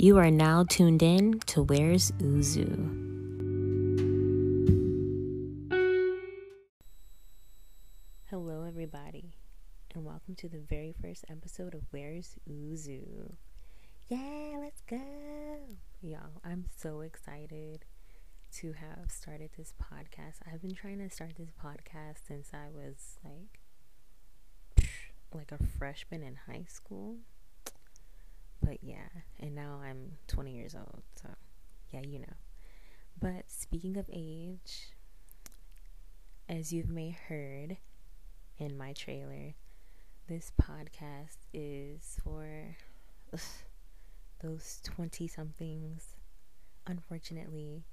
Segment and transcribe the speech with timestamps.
[0.00, 2.70] You are now tuned in to Where's Uzu.
[8.30, 9.34] Hello, everybody,
[9.92, 13.32] and welcome to the very first episode of Where's Uzu.
[14.06, 15.02] Yeah, let's go!
[16.00, 17.84] Y'all, I'm so excited
[18.58, 20.36] to have started this podcast.
[20.46, 24.86] I've been trying to start this podcast since I was like
[25.34, 27.16] like a freshman in high school.
[28.62, 29.08] But yeah,
[29.40, 31.28] and now I'm 20 years old, so
[31.90, 32.34] yeah, you know.
[33.20, 34.92] But speaking of age,
[36.48, 37.76] as you've may heard
[38.58, 39.54] in my trailer,
[40.28, 42.76] this podcast is for
[43.32, 43.40] ugh,
[44.42, 46.14] those 20 somethings.
[46.86, 47.84] Unfortunately,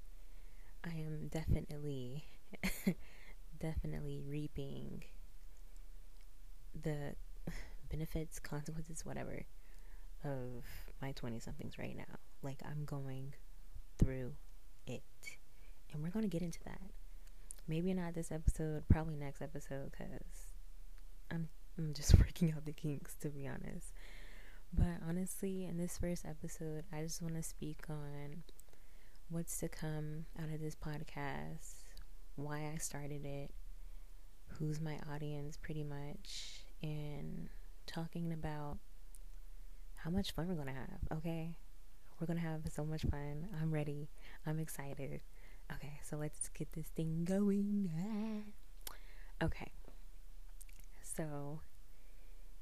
[0.84, 2.24] I am definitely,
[3.60, 5.04] definitely reaping
[6.82, 7.14] the
[7.90, 9.44] benefits, consequences, whatever,
[10.26, 10.64] of
[11.00, 12.18] my 20 somethings right now.
[12.42, 13.34] Like, I'm going
[13.98, 14.32] through
[14.86, 15.02] it.
[15.92, 16.80] And we're going to get into that.
[17.68, 20.54] Maybe not this episode, probably next episode, because
[21.30, 23.92] I'm, I'm just working out the kinks, to be honest.
[24.72, 28.42] But honestly, in this first episode, I just want to speak on
[29.30, 31.84] what's to come out of this podcast,
[32.36, 33.50] why I started it,
[34.58, 37.48] who's my audience, pretty much, and
[37.86, 38.78] talking about
[39.96, 41.56] how much fun we're going to have, okay?
[42.20, 43.48] We're going to have so much fun.
[43.60, 44.08] I'm ready.
[44.46, 45.20] I'm excited.
[45.74, 47.90] Okay, so let's get this thing going.
[48.90, 49.44] Ah.
[49.46, 49.70] Okay.
[51.02, 51.60] So,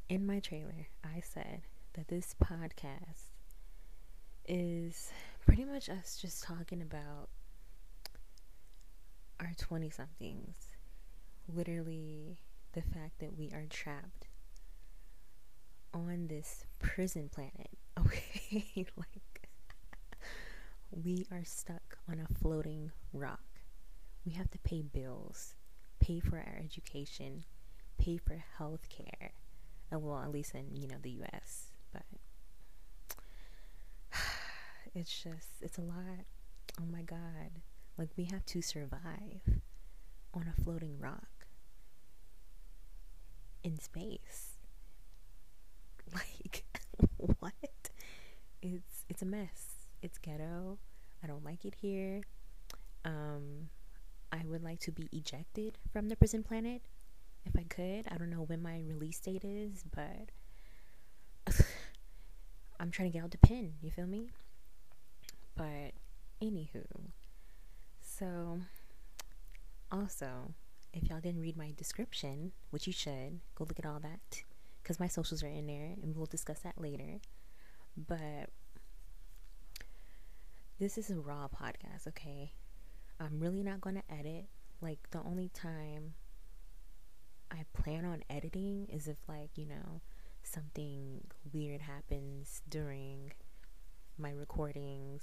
[0.09, 1.63] in my trailer, I said
[1.95, 3.31] that this podcast
[4.47, 5.11] is
[5.47, 7.29] pretty much us just talking about
[9.41, 10.55] our 20 somethings.
[11.53, 12.39] Literally,
[12.73, 14.29] the fact that we are trapped
[15.95, 17.70] on this prison planet.
[18.06, 18.64] Okay?
[18.96, 19.48] like,
[20.91, 23.41] we are stuck on a floating rock.
[24.27, 25.55] We have to pay bills,
[26.01, 27.45] pay for our education,
[27.98, 29.33] pay for health care.
[29.92, 31.70] Uh, well, at least in, you know, the US.
[31.92, 32.02] But
[34.95, 36.27] it's just, it's a lot.
[36.80, 37.63] Oh my God.
[37.96, 39.61] Like, we have to survive
[40.35, 41.46] on a floating rock
[43.63, 44.54] in space.
[46.45, 46.64] Like,
[47.41, 47.52] what?
[48.63, 49.86] It's it's a mess.
[50.02, 50.79] It's ghetto.
[51.23, 52.23] I don't like it here.
[53.05, 53.69] Um,
[54.33, 56.83] I would like to be ejected from the prison planet
[57.45, 58.07] if I could.
[58.11, 60.30] I don't know when my release date is, but
[62.81, 63.75] I'm trying to get out the pen.
[63.83, 64.29] You feel me?
[65.57, 65.92] But
[66.42, 66.85] anywho,
[68.02, 68.58] so
[69.92, 70.55] also,
[70.92, 74.42] if y'all didn't read my description, which you should, go look at all that
[74.84, 77.18] because my socials are in there and we'll discuss that later.
[77.96, 78.50] But
[80.78, 82.52] this is a raw podcast, okay?
[83.18, 84.45] I'm really not going to edit.
[84.83, 86.12] Like, the only time
[87.50, 90.02] I plan on editing is if, like, you know,
[90.42, 93.33] something weird happens during
[94.18, 95.22] my recordings.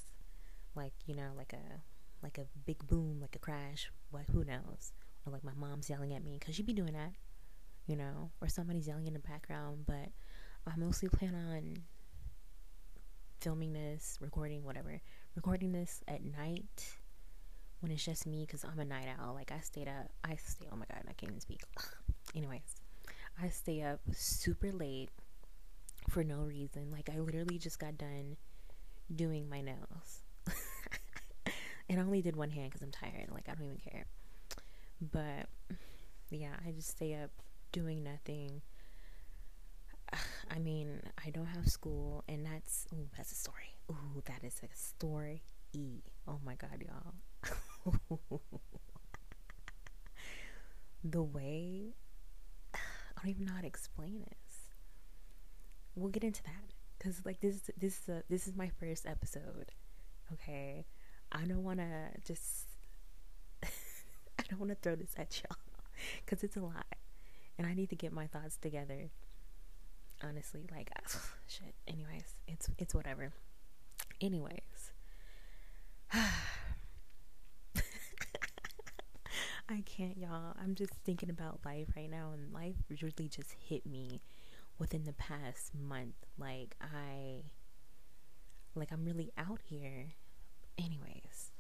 [0.74, 1.82] Like, you know, like a
[2.24, 4.94] like a big boom, like a crash, what who knows?
[5.26, 7.14] Or like my mom's yelling at me cuz she be doing that
[7.92, 10.08] you know, or somebody's yelling in the background, but
[10.66, 11.76] I mostly plan on
[13.42, 15.02] filming this, recording, whatever,
[15.36, 16.90] recording this at night
[17.82, 19.34] when it's just me because I'm a night owl.
[19.34, 21.64] Like, I stayed up, I stay, oh my god, I can't even speak.
[22.34, 22.62] Anyways,
[23.44, 25.10] I stay up super late
[26.10, 26.92] for no reason.
[26.92, 28.38] Like, I literally just got done
[29.14, 30.22] doing my nails.
[31.90, 33.32] and I only did one hand because I'm tired.
[33.34, 34.06] Like, I don't even care.
[35.02, 35.50] But
[36.30, 37.32] yeah, I just stay up
[37.72, 38.62] doing nothing.
[40.52, 43.76] I mean, I don't have school, and that's oh, that's a story.
[43.90, 45.44] Ooh, that is a story.
[45.74, 46.02] E.
[46.28, 47.14] Oh my God, y'all.
[51.04, 51.96] the way
[52.76, 52.80] I
[53.24, 54.72] don't even know how to explain this.
[55.96, 59.06] We'll get into that because like this is this is a, this is my first
[59.06, 59.72] episode.
[60.34, 60.86] Okay,
[61.32, 62.66] I don't want to just
[63.64, 65.58] I don't want to throw this at y'all
[66.26, 66.86] because it's a lot
[67.58, 69.10] and I need to get my thoughts together.
[70.24, 70.90] Honestly, like
[71.48, 71.74] shit.
[71.88, 73.32] Anyways, it's it's whatever.
[74.20, 74.92] Anyways.
[79.70, 80.54] I can't, y'all.
[80.62, 84.22] I'm just thinking about life right now, and life really just hit me
[84.78, 86.16] within the past month.
[86.38, 87.44] Like, I,
[88.76, 90.14] like, I'm really out here.
[90.78, 91.52] Anyways,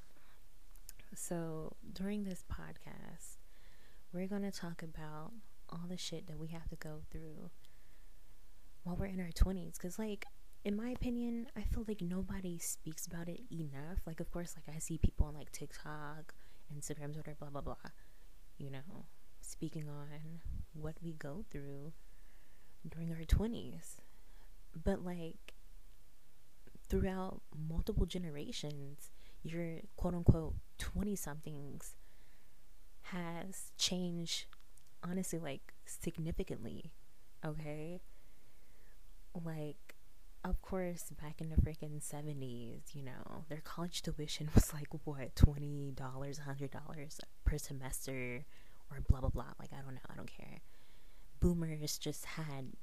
[1.16, 3.38] so during this podcast,
[4.14, 5.32] we're to talk about
[5.72, 7.50] all the shit that we have to go through
[8.84, 9.74] while we're in our 20s.
[9.74, 10.26] Because, like,
[10.64, 14.00] in my opinion, I feel like nobody speaks about it enough.
[14.06, 16.34] Like, of course, like I see people on like TikTok,
[16.76, 17.76] Instagram, Twitter, blah blah blah.
[18.58, 19.06] You know,
[19.42, 20.42] speaking on
[20.74, 21.94] what we go through
[22.88, 23.98] during our twenties,
[24.84, 25.54] but like
[26.88, 29.10] throughout multiple generations,
[29.44, 31.96] your quote unquote twenty somethings
[33.04, 34.46] has changed.
[35.04, 36.92] Honestly, like significantly.
[37.46, 38.02] Okay,
[39.44, 39.96] like
[40.44, 45.36] of course, back in the freaking 70s, you know, their college tuition was like, what,
[45.36, 48.44] $20, $100 per semester,
[48.90, 49.54] or blah, blah, blah.
[49.60, 50.02] Like, I don't know.
[50.12, 50.62] I don't care.
[51.40, 52.74] Boomers just had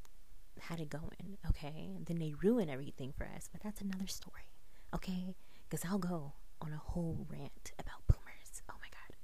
[0.60, 1.90] had it going, okay?
[2.04, 4.50] Then they ruin everything for us, but that's another story,
[4.92, 5.36] okay?
[5.68, 8.62] Because I'll go on a whole rant about boomers.
[8.68, 9.16] Oh my god.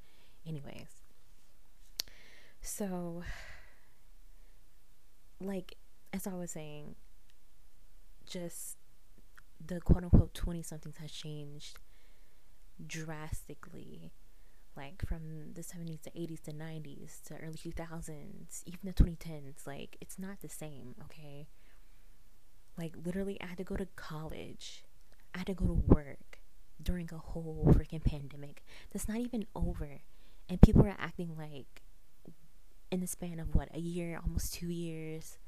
[0.47, 0.87] Anyways,
[2.65, 3.23] so,
[5.41, 5.77] like,
[6.13, 6.95] as I was saying,
[8.27, 8.79] just
[9.65, 11.79] the quote unquote 20 somethings has changed
[12.87, 14.13] drastically
[14.77, 19.97] like from the 70s to 80s to 90s to early 2000s even the 2010s like
[20.01, 21.47] it's not the same okay?
[22.77, 24.85] Like literally i had to go to college.
[25.35, 26.41] I had to go to work
[26.83, 28.65] during a whole freaking pandemic.
[28.93, 30.01] That's not even over.
[30.49, 31.83] And people are acting like
[32.91, 35.39] in the span of what a year almost two years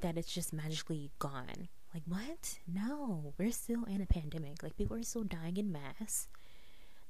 [0.00, 1.68] that it's just magically gone.
[1.92, 2.58] Like, what?
[2.66, 4.62] No, we're still in a pandemic.
[4.62, 6.28] Like, people are still dying in mass.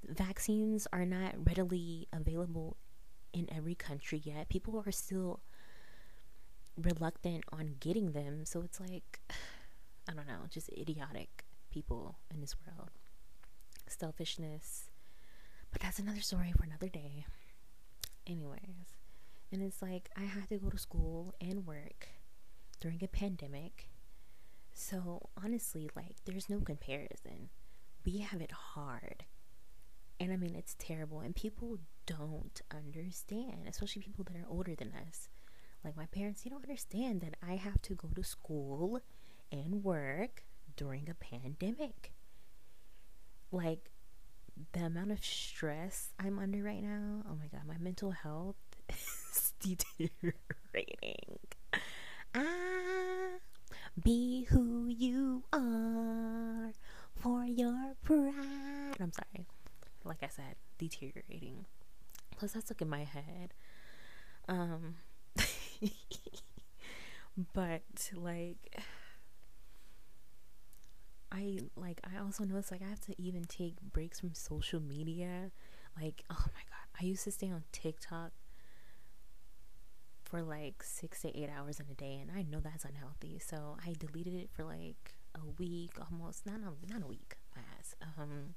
[0.08, 2.76] Vaccines are not readily available
[3.32, 4.48] in every country yet.
[4.48, 5.40] People are still
[6.76, 8.44] reluctant on getting them.
[8.44, 9.20] So it's like,
[10.08, 12.90] I don't know, just idiotic people in this world.
[13.88, 14.84] Selfishness.
[15.72, 17.26] But that's another story for another day.
[18.26, 18.97] Anyways,
[19.52, 22.08] and it's like I had to go to school and work
[22.80, 23.88] during a pandemic.
[24.72, 27.48] So, honestly, like, there's no comparison.
[28.04, 29.24] We have it hard.
[30.20, 31.20] And I mean, it's terrible.
[31.20, 35.28] And people don't understand, especially people that are older than us.
[35.84, 39.00] Like, my parents, you don't understand that I have to go to school
[39.50, 40.44] and work
[40.76, 42.12] during a pandemic.
[43.50, 43.90] Like,
[44.72, 48.56] the amount of stress I'm under right now, oh my god, my mental health
[49.60, 51.38] deteriorating.
[52.34, 53.38] Ah,
[54.02, 56.72] be who you are
[57.16, 58.96] for your pride.
[59.00, 59.46] I'm sorry.
[60.04, 61.64] Like I said, deteriorating.
[62.36, 63.54] Plus, that's stuck in my head.
[64.48, 64.96] Um,
[67.54, 67.82] but
[68.14, 68.82] like,
[71.32, 72.00] I like.
[72.04, 75.50] I also notice like I have to even take breaks from social media.
[76.00, 78.32] Like, oh my god, I used to stay on TikTok
[80.28, 83.38] for like six to eight hours in a day, and I know that's unhealthy.
[83.38, 87.94] So I deleted it for like a week, almost not a, not a week, pass,
[88.18, 88.54] um,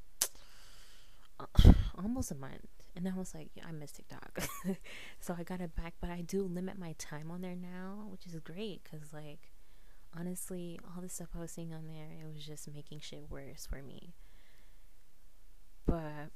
[1.98, 4.44] almost a month, and I was like, yeah, I miss TikTok,
[5.20, 5.94] so I got it back.
[6.02, 9.52] But I do limit my time on there now, which is great because like
[10.18, 13.66] honestly, all the stuff I was seeing on there, it was just making shit worse
[13.66, 14.14] for me.
[15.86, 16.32] But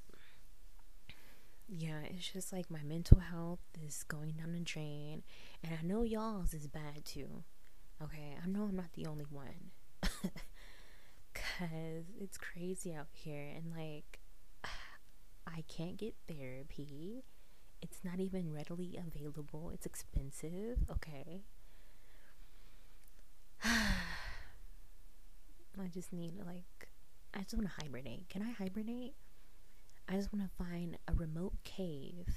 [1.67, 5.23] yeah, it's just like my mental health is going down the drain,
[5.63, 7.43] and I know y'all's is bad too.
[8.03, 9.71] Okay, I know I'm not the only one,
[11.33, 14.19] cause it's crazy out here, and like
[15.47, 17.23] I can't get therapy.
[17.81, 19.71] It's not even readily available.
[19.73, 20.79] It's expensive.
[20.91, 21.41] Okay.
[23.63, 23.93] I
[25.93, 26.87] just need like
[27.33, 28.29] I just want to hibernate.
[28.29, 29.13] Can I hibernate?
[30.07, 32.27] I just want to find a remote cave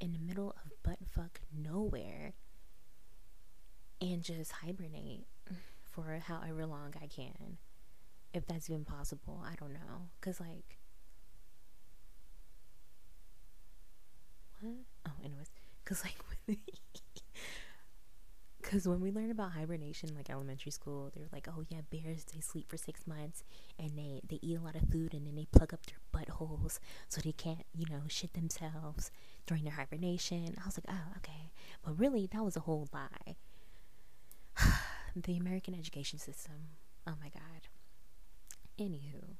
[0.00, 2.34] in the middle of buttfuck nowhere
[4.00, 5.26] and just hibernate
[5.84, 7.58] for however long I can.
[8.34, 10.08] If that's even possible, I don't know.
[10.20, 10.78] Cause like,
[14.60, 14.74] what?
[15.06, 15.50] Oh, anyways,
[15.84, 16.18] cause like,
[18.60, 22.40] Because when we learn about hibernation, like elementary school, they're like, oh yeah, bears, they
[22.40, 23.44] sleep for six months
[23.78, 26.80] and they, they eat a lot of food and then they plug up their buttholes
[27.08, 29.10] so they can't, you know, shit themselves
[29.46, 30.56] during their hibernation.
[30.60, 31.52] I was like, oh, okay.
[31.84, 33.36] But really, that was a whole lie.
[35.16, 36.54] the American education system.
[37.06, 37.68] Oh my God.
[38.78, 39.36] Anywho.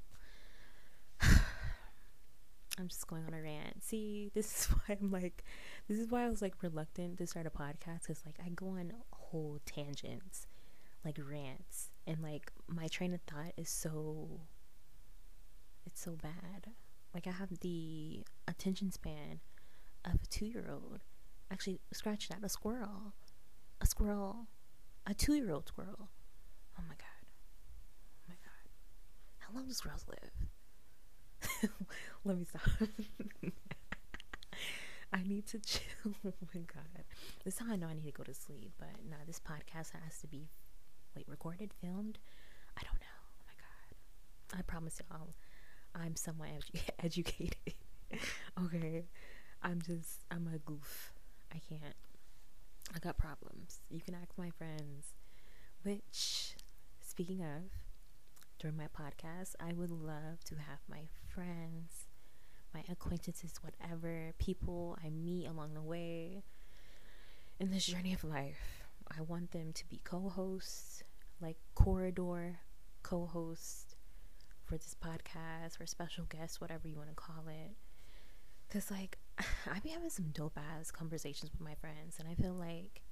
[2.79, 3.83] I'm just going on a rant.
[3.83, 5.45] See, this is why I'm like,
[5.89, 8.69] this is why I was like reluctant to start a podcast because like I go
[8.69, 10.47] on whole tangents,
[11.05, 14.41] like rants, and like my train of thought is so,
[15.87, 16.73] it's so bad.
[17.15, 19.41] Like I have the attention span
[20.05, 21.01] of a two year old.
[21.51, 23.15] Actually, scratch that, a squirrel.
[23.81, 24.47] A squirrel.
[25.07, 26.11] A two year old squirrel.
[26.79, 27.27] Oh my god.
[28.23, 28.71] Oh my god,
[29.39, 30.49] how long does girls live?
[32.25, 32.63] Let me stop.
[35.13, 35.83] I need to chill.
[36.27, 37.05] oh my god.
[37.45, 38.73] This is how I know I need to go to sleep.
[38.79, 40.49] But no, this podcast has to be
[41.17, 42.19] wait, recorded, filmed?
[42.77, 43.19] I don't know.
[43.41, 44.59] Oh my god.
[44.59, 45.29] I promise y'all
[45.95, 47.75] I'm somewhat edu- educated.
[48.65, 49.05] okay.
[49.63, 51.13] I'm just I'm a goof.
[51.53, 51.95] I can't.
[52.95, 53.81] I got problems.
[53.91, 55.15] You can ask my friends.
[55.83, 56.55] Which
[57.01, 57.71] speaking of,
[58.59, 62.09] during my podcast, I would love to have my friends
[62.75, 66.43] my acquaintances, whatever, people I meet along the way
[67.59, 68.85] in this journey of life.
[69.17, 71.03] I want them to be co hosts,
[71.41, 72.59] like corridor
[73.03, 73.97] co hosts
[74.65, 77.75] for this podcast or special guests, whatever you want to call it.
[78.67, 82.55] Because, like, I be having some dope ass conversations with my friends, and I feel
[82.55, 83.03] like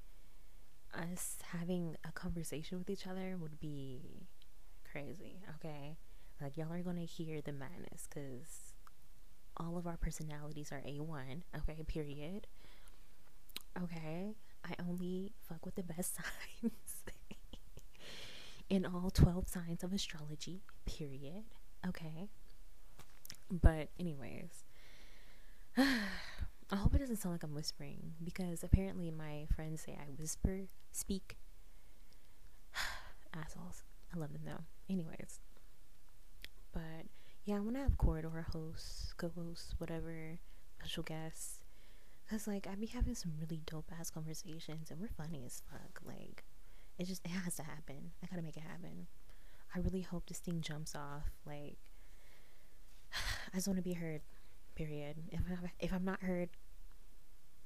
[0.95, 4.29] us having a conversation with each other would be
[4.97, 5.97] crazy, okay?
[6.41, 8.73] Like, y'all are gonna hear the madness because
[9.59, 12.47] all of our personalities are A1, okay, period.
[13.83, 14.35] Okay,
[14.65, 16.15] I only fuck with the best
[16.63, 16.73] signs
[18.71, 21.45] in all 12 signs of astrology, period.
[21.87, 22.29] Okay.
[23.51, 24.65] But, anyways,
[25.77, 30.63] I hope it doesn't sound like I'm whispering because apparently my friends say I whisper,
[30.93, 31.37] speak.
[33.35, 33.83] Assholes.
[34.17, 34.65] I love them though.
[34.89, 35.41] Anyways,
[36.73, 37.07] but
[37.45, 40.39] yeah, I want to have corridor hosts, co-hosts, whatever,
[40.79, 41.61] special guests.
[42.31, 46.01] Cause like I'd be having some really dope ass conversations, and we're funny as fuck.
[46.05, 46.45] Like,
[46.99, 48.13] it just it has to happen.
[48.23, 49.07] I gotta make it happen.
[49.75, 51.31] I really hope this thing jumps off.
[51.45, 51.77] Like,
[53.53, 54.23] I just want to be heard.
[54.75, 55.17] Period.
[55.31, 56.51] If I, if I'm not heard,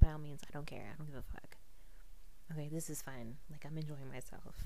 [0.00, 0.92] by all means, I don't care.
[0.92, 1.56] I don't give a fuck.
[2.52, 3.36] Okay, this is fun.
[3.50, 4.64] Like I'm enjoying myself.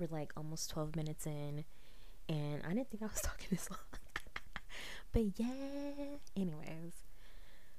[0.00, 1.64] We're like almost 12 minutes in
[2.28, 3.78] and I didn't think I was talking this long.
[5.12, 6.94] but yeah, anyways,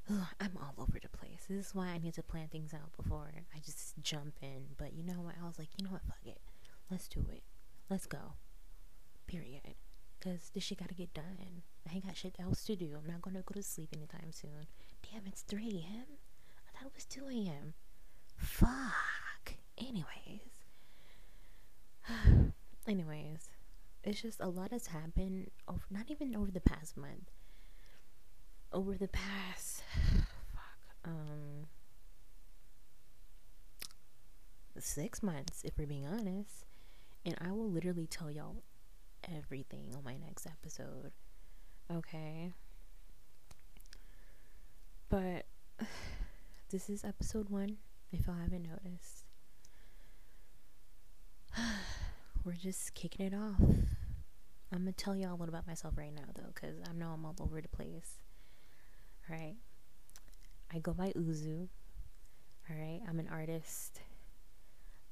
[0.10, 1.46] ugh, I'm all over the place.
[1.50, 4.68] This is why I need to plan things out before I just jump in.
[4.78, 5.36] But you know what?
[5.42, 6.04] I was like, you know what?
[6.06, 6.40] Fuck it.
[6.92, 7.44] Let's do it.
[7.90, 8.34] Let's go.
[9.28, 9.76] Period.
[10.22, 11.64] Cause this shit gotta get done.
[11.90, 12.96] I ain't got shit else to do.
[12.96, 14.68] I'm not gonna go to sleep anytime soon.
[15.12, 16.06] Damn, it's 3 a.m.
[16.68, 17.74] I thought it was 2 a.m.
[18.38, 19.56] Fuck.
[19.80, 20.61] Anyways.
[22.88, 23.50] Anyways
[24.04, 27.30] it's just a lot has happened over not even over the past month.
[28.74, 29.84] Over the past
[30.54, 31.68] fuck um
[34.80, 36.66] six months if we're being honest.
[37.24, 38.64] And i will literally tell y'all
[39.32, 41.12] everything on my next episode
[41.92, 42.54] okay?
[45.10, 45.46] But
[46.72, 47.78] this is episode one
[48.12, 49.21] if y'all haven't noticed
[52.46, 53.60] we're just kicking it off.
[54.74, 57.26] I'm gonna tell y'all a little about myself right now, though, because I know I'm
[57.26, 58.20] all over the place.
[59.30, 59.56] All right,
[60.74, 61.68] I go by Uzu.
[62.70, 64.02] All right, I'm an artist.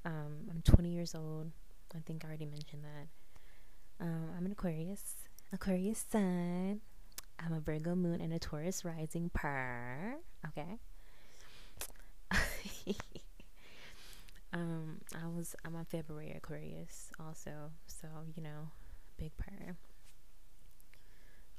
[0.05, 1.51] Um, I'm 20 years old.
[1.93, 4.05] I think I already mentioned that.
[4.05, 5.15] Um, I'm an Aquarius,
[5.51, 6.79] Aquarius sun.
[7.37, 10.15] I'm a Virgo moon and a Taurus rising per.
[10.47, 10.77] Okay.
[14.51, 18.69] Um, I was I'm on February Aquarius also, so you know,
[19.17, 19.75] big part.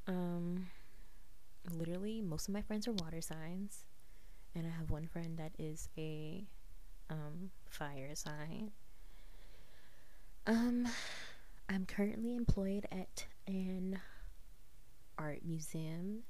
[0.09, 0.67] Um,
[1.73, 3.85] literally most of my friends are water signs,
[4.55, 6.45] and I have one friend that is a
[7.09, 8.73] um fire sign.
[10.47, 10.89] Um,
[11.69, 14.01] I'm currently employed at an
[15.17, 16.25] art museum.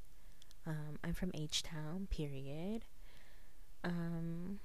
[0.66, 2.06] Um, I'm from H Town.
[2.10, 2.84] Period.
[3.82, 4.60] Um,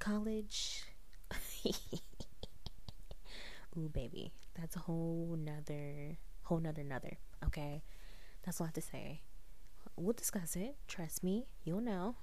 [0.00, 0.82] college
[3.78, 7.18] Ooh, baby, that's a whole nother, whole nother, nother.
[7.44, 7.82] Okay,
[8.44, 9.20] that's all I have to say.
[9.96, 10.76] We'll discuss it.
[10.88, 12.16] Trust me, you'll know.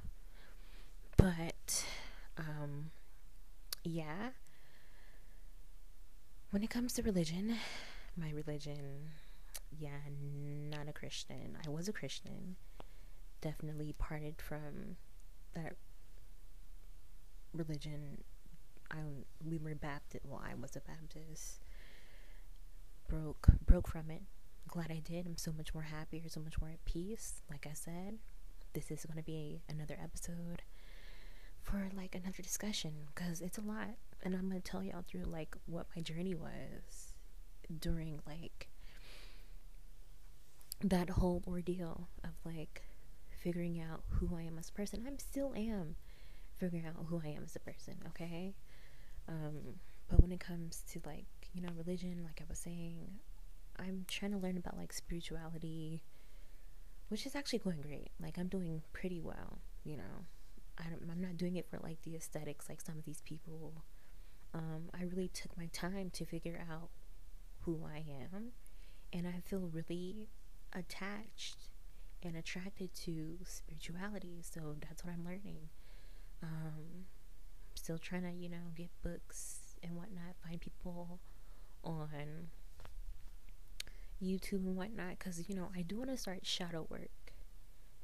[1.17, 1.85] But,
[2.37, 2.91] um,
[3.83, 4.29] yeah.
[6.51, 7.55] When it comes to religion,
[8.15, 9.11] my religion,
[9.79, 9.89] yeah,
[10.69, 11.57] not a Christian.
[11.65, 12.55] I was a Christian.
[13.41, 14.97] Definitely parted from
[15.53, 15.75] that
[17.53, 18.23] religion
[18.93, 18.97] I
[19.43, 20.25] we were Baptist.
[20.25, 21.59] Well, I was a Baptist.
[23.07, 24.21] Broke broke from it.
[24.67, 25.25] Glad I did.
[25.25, 27.41] I'm so much more happier, so much more at peace.
[27.49, 28.17] Like I said,
[28.73, 30.61] this is going to be another episode
[31.61, 33.89] for like another discussion because it's a lot,
[34.23, 37.13] and I'm going to tell y'all through like what my journey was
[37.79, 38.67] during like
[40.83, 42.83] that whole ordeal of like
[43.41, 45.03] figuring out who I am as a person.
[45.07, 45.95] I'm still am
[46.55, 48.53] figuring out who I am as a person, okay?
[49.27, 53.19] Um, but when it comes to like, you know, religion, like I was saying,
[53.79, 56.03] I'm trying to learn about like spirituality,
[57.09, 58.11] which is actually going great.
[58.21, 60.25] Like I'm doing pretty well, you know.
[60.77, 63.83] I I'm not doing it for like the aesthetics like some of these people.
[64.53, 66.89] Um, I really took my time to figure out
[67.61, 68.51] who I am,
[69.11, 70.27] and I feel really
[70.73, 71.69] attached
[72.21, 74.41] and attracted to spirituality.
[74.41, 75.69] So that's what I'm learning.
[76.41, 77.05] Um,
[77.83, 81.19] still trying to, you know, get books and whatnot, find people
[81.83, 82.47] on
[84.23, 87.33] YouTube and whatnot, because, you know, I do want to start shadow work,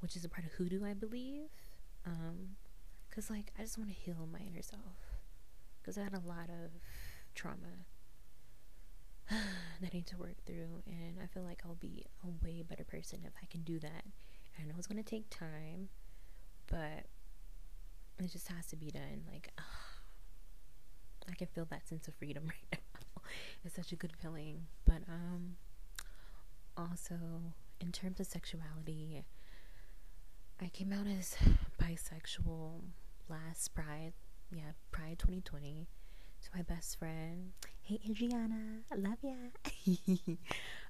[0.01, 1.47] which is a part of hoodoo, I believe.
[2.05, 2.57] Um,
[3.09, 4.81] because, like, I just want to heal my inner self,
[5.81, 6.71] because I had a lot of
[7.33, 7.85] trauma
[9.29, 9.39] that
[9.81, 13.19] I need to work through, and I feel like I'll be a way better person
[13.25, 14.03] if I can do that.
[14.59, 15.87] I know it's gonna take time,
[16.67, 17.05] but
[18.25, 19.23] it just has to be done.
[19.31, 19.51] Like,
[21.29, 22.79] I can feel that sense of freedom right
[23.15, 23.21] now.
[23.63, 24.65] it's such a good feeling.
[24.85, 25.55] But um,
[26.77, 27.15] also
[27.79, 29.23] in terms of sexuality,
[30.61, 31.35] I came out as
[31.81, 32.81] bisexual
[33.29, 34.13] last Pride.
[34.51, 35.87] Yeah, Pride 2020
[36.41, 37.51] to my best friend.
[37.81, 39.33] Hey Adriana, I love ya.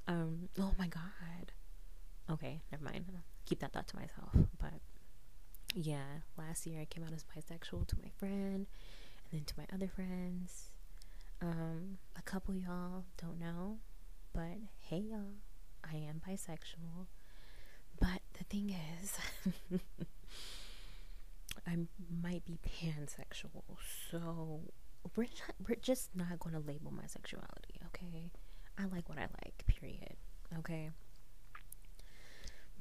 [0.08, 1.52] um, oh my god.
[2.32, 3.06] Okay, never mind.
[3.10, 4.30] I'll keep that thought to myself.
[4.60, 4.74] But
[5.76, 9.66] yeah, last year I came out as bisexual to my friend and then to my
[9.74, 10.70] other friends.
[11.42, 13.78] Um, a couple y'all don't know,
[14.34, 15.38] but hey y'all,
[15.84, 17.08] I am bisexual.
[18.00, 19.18] But the thing is,
[21.68, 21.78] I
[22.24, 23.64] might be pansexual,
[24.10, 24.62] so
[25.16, 28.32] we're not, we're just not going to label my sexuality, okay?
[28.78, 30.16] I like what I like, period.
[30.60, 30.90] Okay?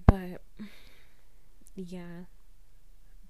[0.06, 0.40] But
[1.74, 2.24] yeah,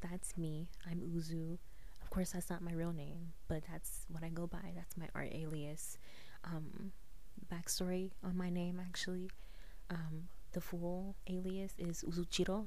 [0.00, 0.68] that's me.
[0.90, 1.58] I'm Uzu.
[2.02, 4.72] Of course, that's not my real name, but that's what I go by.
[4.74, 5.98] That's my art alias.
[6.44, 6.92] Um,
[7.52, 9.30] backstory on my name actually.
[9.90, 12.66] Um, the full alias is Uzuchiro,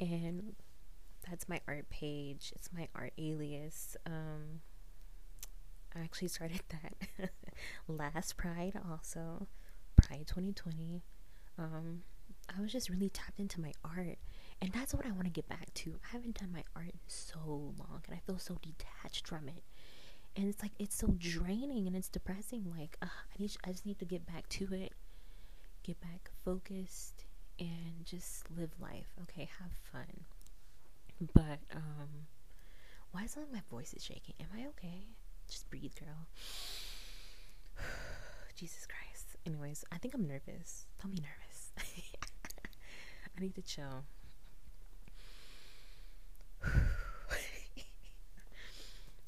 [0.00, 0.54] and
[1.28, 2.52] that's my art page.
[2.54, 3.96] It's my art alias.
[4.06, 4.60] Um,
[5.94, 7.30] I actually started that
[7.88, 9.48] last Pride, also
[9.96, 11.02] Pride 2020.
[11.58, 12.02] Um,
[12.56, 14.18] I was just really tapped into my art,
[14.60, 15.98] and that's what I want to get back to.
[16.04, 19.62] I haven't done my art in so long, and I feel so detached from it.
[20.36, 22.72] And it's like it's so draining and it's depressing.
[22.76, 24.92] Like uh, I need, I just need to get back to it,
[25.82, 27.24] get back focused,
[27.58, 29.08] and just live life.
[29.22, 30.24] Okay, have fun.
[31.34, 32.26] But um,
[33.12, 34.34] why is like my voice is shaking?
[34.40, 35.06] Am I okay?
[35.48, 36.26] Just breathe, girl.
[38.56, 39.36] Jesus Christ.
[39.46, 40.86] Anyways, I think I'm nervous.
[41.02, 41.70] Don't be nervous.
[43.36, 44.04] I need to chill.
[46.64, 46.70] oh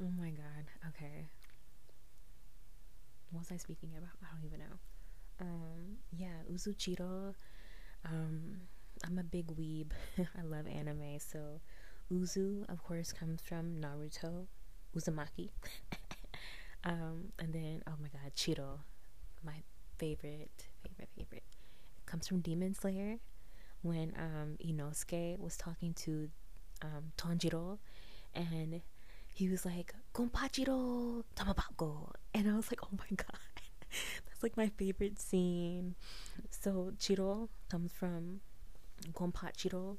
[0.08, 0.64] my god.
[0.88, 1.28] Okay.
[3.30, 4.10] What was I speaking about?
[4.22, 4.76] I don't even know.
[5.40, 7.34] Um, yeah, Uzuchiro.
[8.06, 8.56] Um,
[9.06, 9.92] I'm a big weeb.
[10.18, 11.60] I love anime, so
[12.12, 14.46] Uzu, of course, comes from Naruto,
[14.96, 15.50] Uzumaki.
[16.84, 18.78] Um, and then, oh my god, Chiro,
[19.44, 19.62] my
[19.98, 20.50] favorite,
[20.82, 21.42] favorite, favorite,
[21.98, 23.18] It comes from Demon Slayer.
[23.82, 26.28] When um, Inosuke was talking to
[26.82, 27.78] um, Tanjiro,
[28.34, 28.82] and
[29.40, 32.12] he was like, Gonpachiro Kamaboko.
[32.34, 33.38] And I was like, oh my god,
[34.26, 35.94] that's like my favorite scene.
[36.50, 38.40] So, Chiro comes from
[39.14, 39.96] Gonpachiro.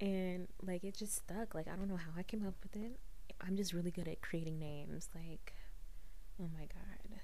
[0.00, 1.54] And like it just stuck.
[1.54, 2.98] Like I don't know how I came up with it.
[3.40, 5.08] I'm just really good at creating names.
[5.14, 5.54] Like,
[6.42, 7.20] oh my god.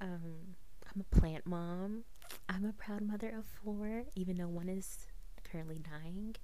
[0.00, 2.04] Um, I'm a plant mom.
[2.48, 5.06] I'm a proud mother of four, even though one is
[5.44, 6.36] currently dying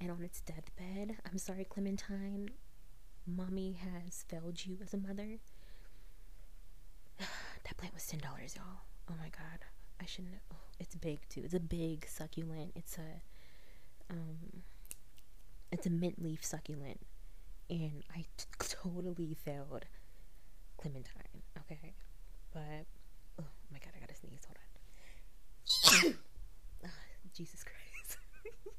[0.00, 1.16] and on its deathbed.
[1.30, 2.50] I'm sorry, Clementine.
[3.26, 5.38] Mommy has failed you as a mother.
[7.18, 8.82] that plant was ten dollars, y'all.
[9.10, 9.60] Oh my god.
[10.00, 10.34] I shouldn't.
[10.52, 11.42] Oh, it's big too.
[11.44, 12.72] It's a big succulent.
[12.74, 14.62] It's a um.
[15.72, 17.00] It's a mint leaf succulent
[17.70, 19.84] and I t- totally failed
[20.78, 21.42] Clementine.
[21.58, 21.94] Okay,
[22.52, 22.86] but
[23.40, 24.46] oh my god, I gotta sneeze.
[24.46, 26.14] Hold on.
[26.84, 26.88] oh,
[27.34, 28.18] Jesus Christ!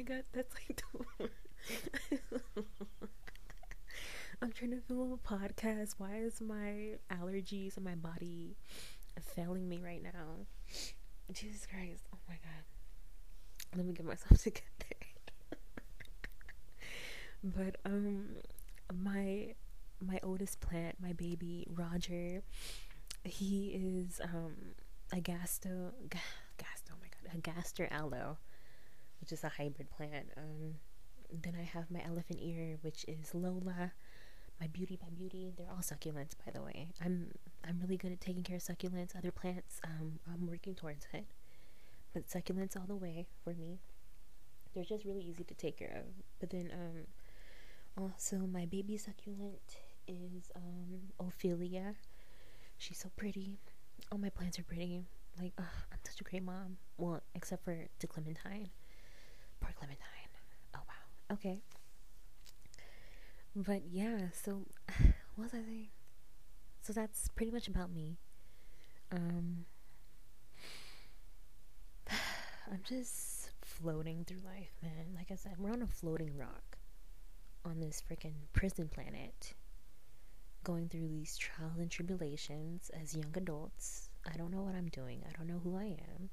[0.00, 0.80] I got that's like
[1.18, 1.28] the.
[4.40, 5.96] I'm trying to film a podcast.
[5.98, 8.56] Why is my allergies and my body
[9.20, 10.46] failing me right now?
[11.34, 12.04] Jesus Christ!
[12.14, 12.64] Oh my god.
[13.76, 14.64] Let me get myself together.
[17.44, 18.36] But um
[18.94, 19.54] my
[20.00, 22.40] my oldest plant, my baby Roger,
[23.24, 24.54] he is um
[25.12, 25.92] a gasto
[26.56, 28.38] gasto, oh my god, a gaster aloe,
[29.20, 30.30] which is a hybrid plant.
[30.36, 30.74] Um
[31.32, 33.92] then I have my elephant ear, which is Lola,
[34.60, 35.52] my beauty by beauty.
[35.56, 36.88] They're all succulents by the way.
[37.04, 37.32] I'm
[37.64, 39.16] I'm really good at taking care of succulents.
[39.16, 41.26] Other plants, um, I'm working towards it.
[42.12, 43.78] But succulents all the way for me.
[44.74, 46.04] They're just really easy to take care of.
[46.38, 47.06] But then, um,
[47.96, 49.76] also my baby succulent
[50.08, 51.94] is um Ophelia.
[52.78, 53.58] She's so pretty.
[54.10, 55.04] All my plants are pretty.
[55.38, 56.78] Like, ugh, I'm such a great mom.
[56.98, 58.70] Well, except for to Clementine.
[59.60, 60.30] Poor Clementine.
[60.74, 61.34] Oh wow.
[61.34, 61.62] Okay.
[63.54, 64.66] But yeah, so
[65.34, 65.88] what was I saying?
[66.82, 68.18] So that's pretty much about me.
[69.12, 69.64] Um
[72.10, 75.14] I'm just floating through life, man.
[75.16, 76.78] Like I said, we're on a floating rock
[77.64, 79.54] on this freaking prison planet
[80.64, 84.10] going through these trials and tribulations as young adults.
[84.30, 85.22] I don't know what I'm doing.
[85.26, 86.30] I don't know who I am.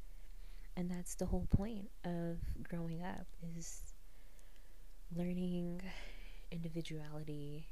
[0.77, 3.25] And that's the whole point of growing up
[3.57, 3.81] is
[5.15, 5.81] learning
[6.51, 7.65] individuality,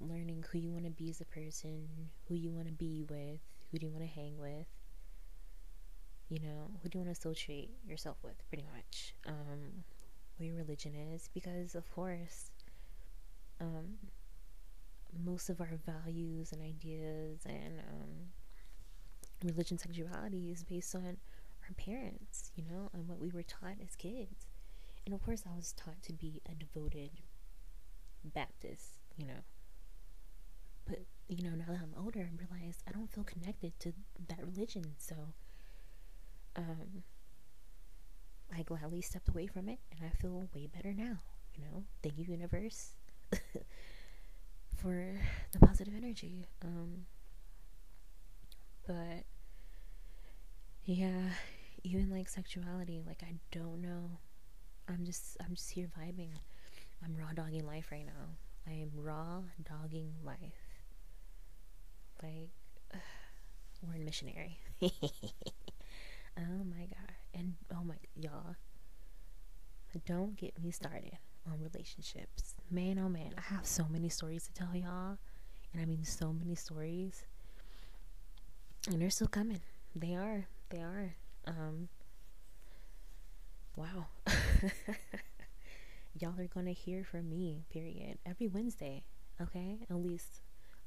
[0.00, 1.88] learning who you want to be as a person,
[2.28, 4.68] who you want to be with, who do you want to hang with,
[6.28, 9.16] you know, who do you want to associate yourself with, pretty much.
[9.26, 9.82] Um,
[10.36, 12.52] what your religion is, because of course,
[13.60, 13.96] um,
[15.24, 18.30] most of our values and ideas and um,
[19.44, 21.16] religion, sexuality is based on
[21.70, 24.46] our parents, you know, and what we were taught as kids.
[25.06, 27.10] And of course, I was taught to be a devoted
[28.24, 29.42] Baptist, you know.
[30.86, 33.92] But, you know, now that I'm older, I realize I don't feel connected to
[34.28, 34.84] that religion.
[34.98, 35.14] So,
[36.56, 37.02] um,
[38.54, 41.18] I gladly stepped away from it and I feel way better now,
[41.54, 41.84] you know.
[42.02, 42.92] Thank you, universe,
[44.76, 45.14] for
[45.52, 46.48] the positive energy.
[46.62, 47.06] Um,
[48.86, 49.24] but,
[50.84, 51.30] yeah,
[51.82, 54.18] even like sexuality, like, I don't know.
[54.88, 56.30] I'm just, I'm just here vibing.
[57.04, 58.36] I'm raw dogging life right now.
[58.66, 60.38] I am raw dogging life.
[62.22, 62.50] Like,
[63.82, 64.58] we're in missionary.
[64.82, 64.90] oh
[66.38, 67.14] my god.
[67.34, 68.56] And oh my, y'all.
[70.06, 71.18] Don't get me started
[71.50, 72.54] on relationships.
[72.70, 75.18] Man, oh man, I have so many stories to tell y'all.
[75.72, 77.24] And I mean, so many stories.
[78.88, 79.60] And they're still coming.
[79.94, 80.46] They are.
[80.70, 81.14] They are.
[81.50, 81.88] Um,
[83.76, 84.06] wow.
[86.18, 88.18] y'all are gonna hear from me, period.
[88.26, 89.02] Every Wednesday,
[89.40, 89.78] okay?
[89.90, 90.42] At least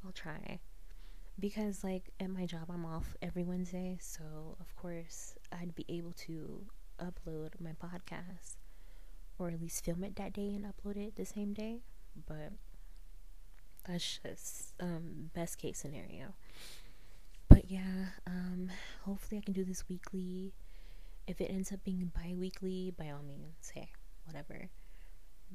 [0.05, 0.59] I'll try.
[1.39, 6.13] Because, like, at my job, I'm off every Wednesday, so of course, I'd be able
[6.27, 6.65] to
[6.99, 8.55] upload my podcast
[9.39, 11.79] or at least film it that day and upload it the same day.
[12.27, 12.53] But
[13.87, 16.33] that's just um, best case scenario.
[17.53, 18.69] But yeah, um,
[19.03, 20.53] hopefully I can do this weekly.
[21.27, 23.89] If it ends up being bi weekly, by all means, hey,
[24.25, 24.69] whatever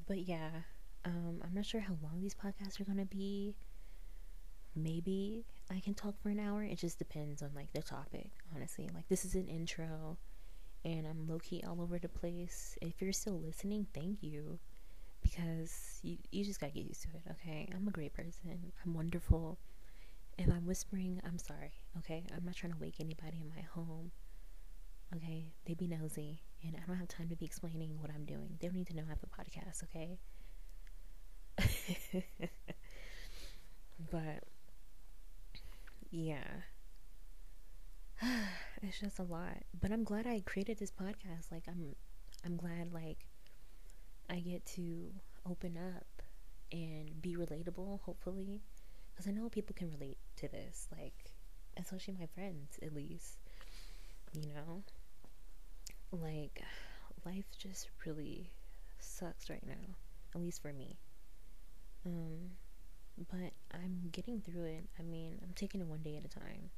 [0.07, 0.51] but yeah,
[1.05, 3.55] um, I'm not sure how long these podcasts are gonna be.
[4.75, 6.63] Maybe I can talk for an hour.
[6.63, 8.89] It just depends on like the topic, honestly.
[8.95, 10.17] Like this is an intro,
[10.85, 12.77] and I'm low key all over the place.
[12.81, 14.59] If you're still listening, thank you,
[15.23, 17.23] because you you just gotta get used to it.
[17.33, 18.73] Okay, I'm a great person.
[18.85, 19.59] I'm wonderful.
[20.39, 21.73] If I'm whispering, I'm sorry.
[21.99, 24.13] Okay, I'm not trying to wake anybody in my home.
[25.15, 28.57] Okay, they'd be nosy and I don't have time to be explaining what I'm doing.
[28.61, 30.19] They don't need to know I have a podcast, okay?
[34.11, 34.45] but
[36.11, 36.45] yeah.
[38.83, 39.57] it's just a lot.
[39.81, 41.51] But I'm glad I created this podcast.
[41.51, 41.95] Like I'm
[42.45, 43.27] I'm glad like
[44.31, 45.11] I get to
[45.49, 46.23] open up
[46.73, 48.61] and be relatable, hopefully.
[49.19, 51.33] Because I know people can relate to this, like,
[51.77, 53.39] especially my friends, at least.
[54.33, 54.85] You know?
[56.13, 56.63] like
[57.27, 58.51] life just really
[58.99, 59.75] sucks right now
[60.35, 60.97] at least for me
[62.07, 62.51] um
[63.31, 66.71] but i'm getting through it i mean i'm taking it one day at a time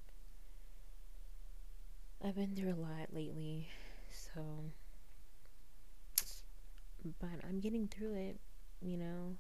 [2.25, 3.69] i've been through a lot lately
[4.11, 4.41] so
[7.21, 8.37] but i'm getting through it
[8.81, 9.37] you know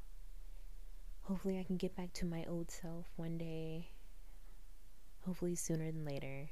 [1.22, 3.88] hopefully i can get back to my old self one day
[5.24, 6.50] hopefully sooner than later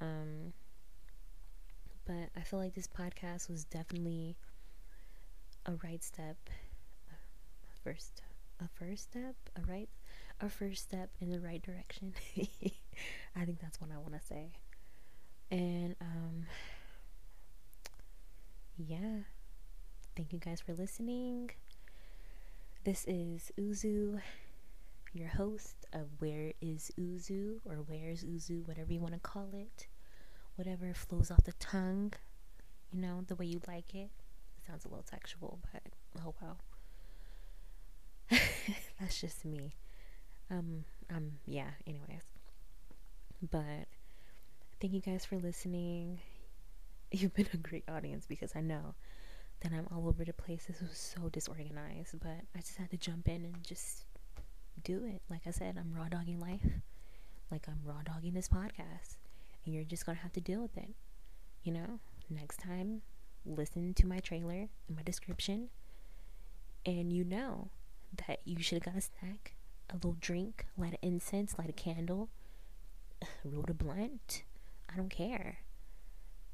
[0.00, 0.52] um
[2.06, 4.36] but I feel like this podcast was definitely
[5.66, 6.36] a right step,
[7.10, 7.14] a
[7.84, 8.22] first,
[8.60, 9.88] a first step, a right,
[10.40, 12.14] a first step in the right direction.
[13.36, 14.52] I think that's what I want to say.
[15.50, 16.46] And um,
[18.76, 19.20] yeah,
[20.16, 21.50] thank you guys for listening.
[22.88, 24.18] This is Uzu,
[25.12, 29.86] your host of Where is Uzu or Where's Uzu, whatever you want to call it
[30.56, 32.14] whatever flows off the tongue,
[32.90, 34.08] you know, the way you like it.
[34.08, 35.82] It sounds a little sexual, but
[36.24, 36.56] oh well.
[38.98, 39.72] That's just me.
[40.50, 42.22] Um, um, yeah, anyways.
[43.50, 43.84] but
[44.80, 46.20] thank you guys for listening.
[47.12, 48.94] You've been a great audience because I know
[49.60, 50.66] that I'm all over the place.
[50.66, 54.04] This was so disorganized, but I just had to jump in and just
[54.84, 55.20] do it.
[55.28, 56.64] Like I said, I'm raw dogging life.
[57.50, 59.16] Like I'm raw dogging this podcast.
[59.64, 60.90] And you're just gonna have to deal with it.
[61.62, 61.98] You know?
[62.30, 63.02] Next time,
[63.46, 65.68] listen to my trailer and my description.
[66.86, 67.70] And you know
[68.26, 69.54] that you should have got a snack,
[69.90, 72.28] a little drink, light an incense, light a candle,
[73.44, 74.42] roll a blunt.
[74.92, 75.58] I don't care.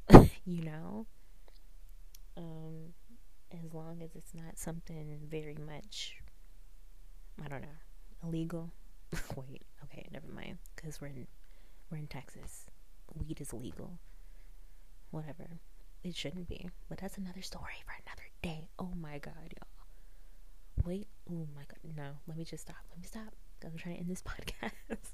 [0.45, 1.07] you know?
[2.37, 2.93] Um,
[3.53, 6.17] as long as it's not something very much,
[7.45, 7.79] I don't know,
[8.23, 8.71] illegal.
[9.37, 10.59] Wait, okay, never mind.
[10.75, 11.27] Because we're in
[11.91, 12.67] we're in Texas.
[13.15, 13.99] Weed is legal.
[15.11, 15.61] Whatever.
[16.03, 16.69] It shouldn't be.
[16.89, 18.69] But that's another story for another day.
[18.79, 20.85] Oh my god, y'all.
[20.85, 21.09] Wait.
[21.31, 21.79] Oh my god.
[21.97, 22.11] No.
[22.27, 22.77] Let me just stop.
[22.91, 23.35] Let me stop.
[23.65, 24.23] I'm trying to end this
[24.91, 25.13] podcast.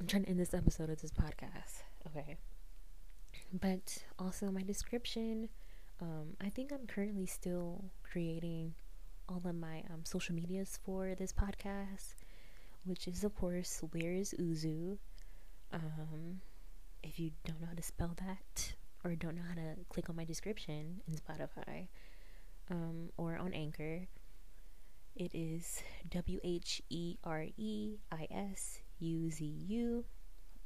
[0.00, 1.82] I'm trying to end this episode of this podcast.
[2.06, 2.36] Okay.
[3.52, 5.48] But also my description.
[6.00, 8.74] Um, I think I'm currently still creating
[9.28, 12.14] all of my um, social medias for this podcast,
[12.84, 14.98] which is of course where is Uzu.
[15.72, 16.40] Um,
[17.02, 20.16] if you don't know how to spell that or don't know how to click on
[20.16, 21.88] my description in Spotify
[22.70, 24.06] um, or on Anchor,
[25.16, 30.04] it is W H E R E I S U Z U.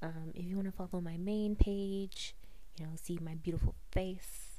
[0.03, 2.35] Um, if you want to follow my main page,
[2.79, 4.52] you know, see my beautiful face,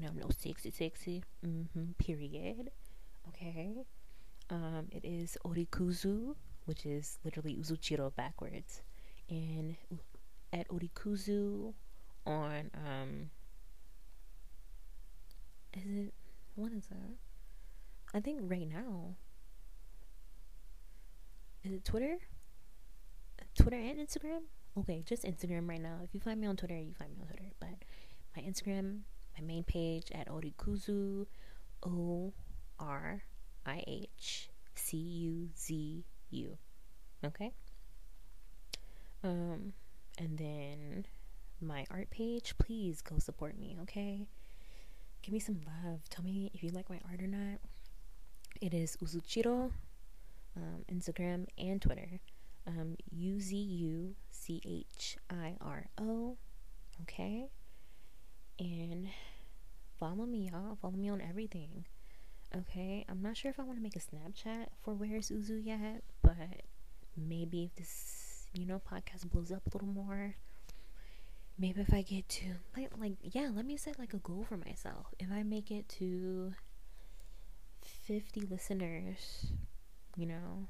[0.00, 2.70] you know, no sexy, sexy, mm-hmm, period.
[3.28, 3.84] Okay.
[4.48, 6.34] Um, it is Orihcuzu,
[6.64, 8.82] which is literally Uzuchiro backwards.
[9.28, 9.76] And
[10.52, 11.74] at Orihcuzu
[12.26, 13.30] on, um,
[15.74, 16.14] is it,
[16.54, 17.16] what is that?
[18.14, 19.14] I think right now,
[21.62, 22.16] is it Twitter?
[23.54, 24.42] Twitter and Instagram?
[24.78, 25.98] Okay, just Instagram right now.
[26.02, 27.50] If you find me on Twitter, you find me on Twitter.
[27.60, 27.84] But
[28.36, 29.00] my Instagram,
[29.36, 31.26] my main page at Orihcuzu,
[31.82, 32.32] O
[32.78, 33.22] R
[33.66, 36.58] I H C U Z U.
[37.24, 37.52] Okay?
[39.22, 39.72] Um,
[40.18, 41.06] and then
[41.60, 44.26] my art page, please go support me, okay?
[45.22, 46.08] Give me some love.
[46.08, 47.58] Tell me if you like my art or not.
[48.62, 49.70] It is Uzuchiro,
[50.56, 52.20] um, Instagram and Twitter.
[52.66, 56.36] Um, U Z U C H I R O.
[57.02, 57.48] Okay?
[58.60, 59.08] And
[59.98, 60.76] follow me, y'all.
[60.80, 61.86] Follow me on everything.
[62.54, 63.06] Okay?
[63.08, 66.36] I'm not sure if I want to make a Snapchat for Where's Uzu yet, but
[67.16, 70.34] maybe if this, you know, podcast blows up a little more,
[71.58, 72.44] maybe if I get to,
[72.76, 75.06] like, like yeah, let me set like a goal for myself.
[75.18, 76.52] If I make it to
[77.80, 79.46] 50 listeners,
[80.16, 80.66] you know,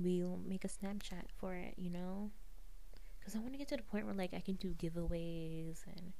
[0.00, 2.30] we'll make a Snapchat for it, you know?
[3.20, 6.12] Because I want to get to the point where, like, I can do giveaways and,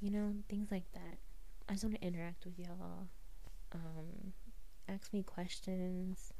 [0.00, 1.18] you know, things like that.
[1.68, 3.06] I just want to interact with y'all.
[3.72, 4.32] Um,
[4.88, 6.32] ask me questions.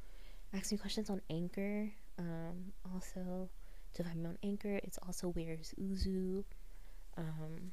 [0.52, 1.92] Ask me questions on Anchor.
[2.18, 3.48] Um, also,
[3.94, 6.44] to find me on Anchor, it's also Where's Uzu.
[7.16, 7.72] Um,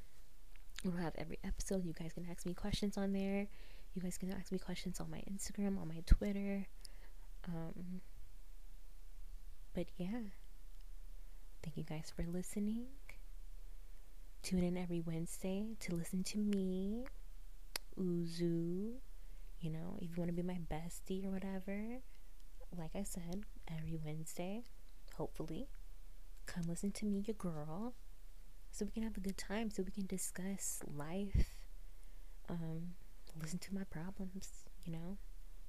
[0.84, 1.86] we'll have every episode.
[1.86, 3.48] You guys can ask me questions on there.
[3.94, 6.68] You guys can ask me questions on my Instagram, on my Twitter.
[7.48, 8.02] Um,
[9.74, 10.20] but yeah,
[11.64, 12.86] thank you guys for listening.
[14.48, 17.04] Tune in every Wednesday to listen to me,
[18.00, 18.94] Uzu.
[19.60, 22.00] You know, if you want to be my bestie or whatever,
[22.78, 24.62] like I said, every Wednesday,
[25.16, 25.68] hopefully,
[26.46, 27.94] come listen to me, your girl,
[28.72, 31.50] so we can have a good time, so we can discuss life,
[32.48, 32.94] um,
[33.42, 35.18] listen to my problems, you know.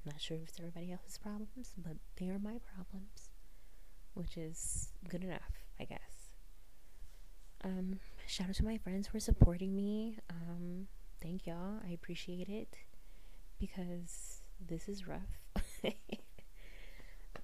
[0.05, 3.31] Not sure if it's everybody else's problems, but they are my problems
[4.15, 6.31] which is good enough, I guess.
[7.65, 10.19] Um, shout out to my friends for supporting me.
[10.29, 10.87] Um,
[11.23, 11.81] thank y'all.
[11.87, 12.77] I appreciate it
[13.59, 15.39] because this is rough.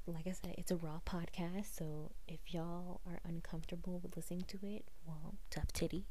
[0.07, 4.59] like I said, it's a raw podcast, so if y'all are uncomfortable with listening to
[4.63, 6.05] it, well, tough titty.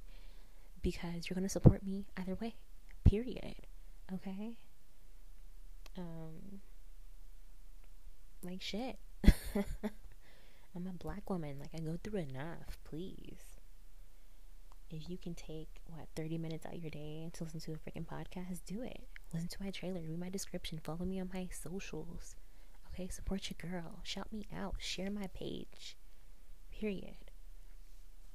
[0.82, 2.56] Because you're gonna support me either way.
[3.06, 3.56] Period.
[4.12, 4.58] Okay?
[5.98, 6.62] Um
[8.44, 8.98] like shit.
[10.76, 11.60] I'm a black woman.
[11.60, 12.80] Like, I go through enough.
[12.84, 13.53] Please.
[14.94, 17.76] If you can take, what, 30 minutes out of your day to listen to a
[17.78, 19.02] freaking podcast, do it.
[19.34, 22.36] Listen to my trailer, read my description, follow me on my socials.
[22.94, 24.02] Okay, support your girl.
[24.04, 24.76] Shout me out.
[24.78, 25.98] Share my page.
[26.72, 27.32] Period.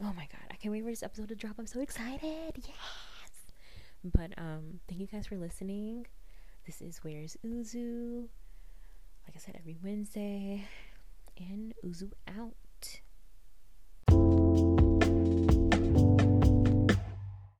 [0.00, 1.54] Oh my god, I can't wait for this episode to drop.
[1.58, 2.52] I'm so excited.
[2.56, 3.52] Yes.
[4.04, 6.06] But um thank you guys for listening.
[6.66, 8.28] This is Where's Uzu.
[9.26, 10.66] Like I said, every Wednesday
[11.38, 12.54] and Uzu out.